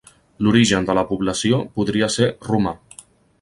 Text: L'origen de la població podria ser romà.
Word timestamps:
L'origen 0.45 0.87
de 0.87 0.95
la 0.99 1.03
població 1.11 1.59
podria 1.77 2.09
ser 2.17 2.31
romà. 2.49 2.75